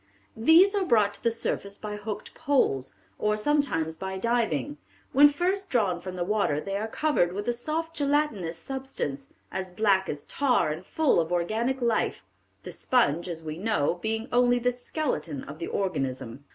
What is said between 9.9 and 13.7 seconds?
as tar and full of organic life, the sponge, as we